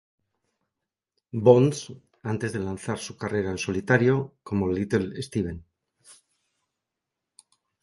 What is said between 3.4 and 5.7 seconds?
en solitario como Little Steven.